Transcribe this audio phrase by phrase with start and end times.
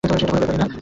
[0.05, 0.67] সেটা কোনো ব্যাপারই না।